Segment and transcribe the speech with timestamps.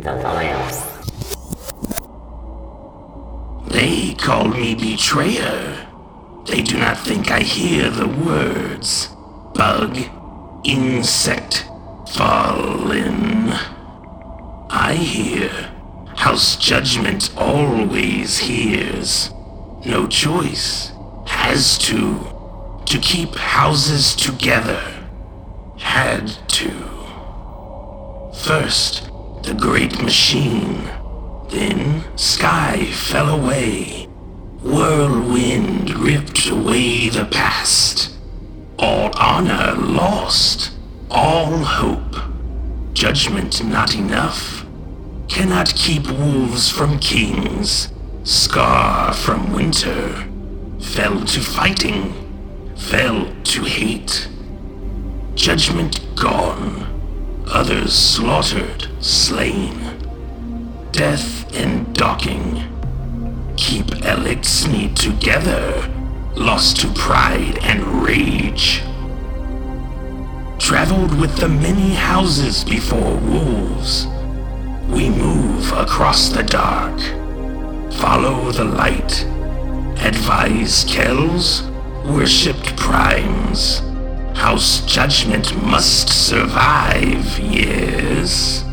[0.00, 0.86] The.
[3.68, 5.86] They call me betrayer.
[6.46, 9.08] They do not think I hear the words.
[9.54, 9.98] Bug,
[10.64, 11.66] insect,
[12.14, 13.50] fallen.
[14.70, 15.50] I hear.
[16.16, 19.30] House Judgment always hears.
[19.84, 20.92] No choice.
[21.26, 22.26] Has to.
[22.86, 24.82] To keep houses together.
[25.78, 26.70] Had to.
[28.34, 29.09] First,
[29.42, 30.88] the great machine.
[31.48, 34.06] Then, sky fell away.
[34.62, 38.14] Whirlwind ripped away the past.
[38.78, 40.72] All honor lost.
[41.10, 42.16] All hope.
[42.92, 44.64] Judgment not enough.
[45.28, 47.92] Cannot keep wolves from kings.
[48.24, 50.28] Scar from winter.
[50.80, 52.12] Fell to fighting.
[52.76, 54.28] Fell to hate.
[55.34, 56.86] Judgment gone.
[57.52, 59.72] Others slaughtered, slain.
[60.92, 62.66] Death and docking.
[63.56, 65.88] Keep Eliksni together.
[66.34, 68.82] Lost to pride and rage.
[70.58, 74.06] Traveled with the many houses before wolves.
[74.88, 77.00] We move across the dark.
[77.94, 79.24] Follow the light.
[80.04, 81.62] Advise Kells.
[82.04, 83.80] Worshipped primes.
[84.36, 88.64] House judgment must survive, yes.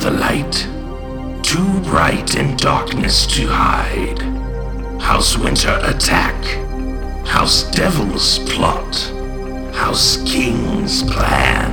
[0.00, 0.66] The light.
[1.42, 4.18] Too bright in darkness to hide.
[5.00, 6.42] House Winter attack.
[7.26, 8.94] House Devils plot.
[9.74, 11.72] House Kings plan.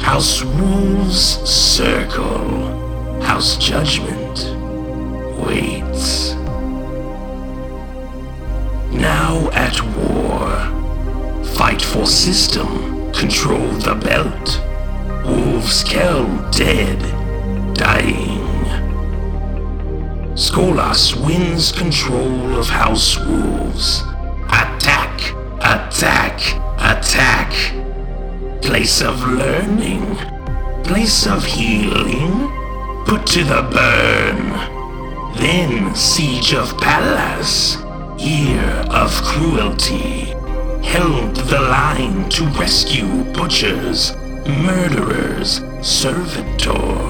[0.00, 3.20] House Wolves circle.
[3.20, 4.38] House Judgment
[5.38, 6.34] waits.
[8.90, 11.44] Now at war.
[11.56, 13.12] Fight for system.
[13.12, 14.60] Control the belt.
[15.26, 17.23] Wolves Kell dead.
[17.74, 18.40] Dying.
[20.34, 24.02] Skolas wins control of House Wolves.
[24.48, 25.34] Attack!
[25.60, 26.40] Attack!
[26.78, 27.52] Attack!
[28.62, 30.16] Place of learning.
[30.84, 32.50] Place of healing.
[33.06, 34.42] Put to the burn.
[35.36, 37.76] Then Siege of Palace.
[38.18, 40.34] Year of cruelty.
[40.82, 44.14] Held the line to rescue butchers,
[44.46, 47.03] murderers, servitor.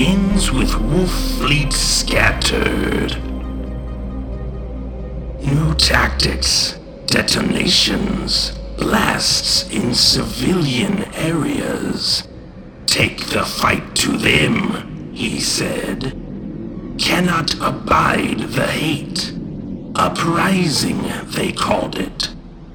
[0.00, 3.20] Ends with wolf fleet scattered.
[5.40, 12.28] New tactics, detonations, blasts in civilian areas.
[12.86, 16.12] Take the fight to them, he said.
[16.96, 19.32] Cannot abide the hate.
[19.96, 22.28] Uprising, they called it.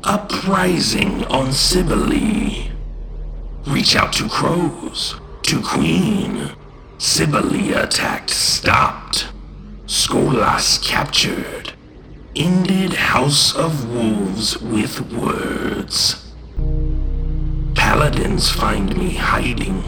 [0.03, 2.69] Uprising on Cybele.
[3.65, 6.51] Reach out to crows, to Queen.
[7.05, 9.27] Cybele attacked, stopped.
[9.87, 11.73] Skolas captured.
[12.33, 16.31] Ended House of Wolves with words.
[17.75, 19.83] Paladins find me hiding,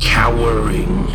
[0.00, 1.06] cowering,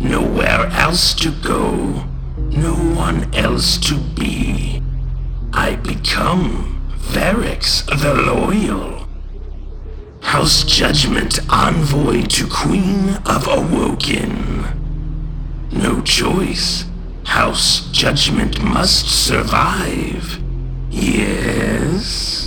[0.00, 2.04] nowhere else to go,
[2.36, 4.82] no one else to be.
[5.52, 9.06] I become Variks the Loyal.
[10.20, 14.29] House Judgment envoy to Queen of Awoken.
[16.20, 16.84] Choice.
[17.24, 20.38] House Judgment must survive.
[20.90, 22.39] Yes.